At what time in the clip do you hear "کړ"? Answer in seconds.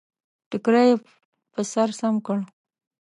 2.25-2.37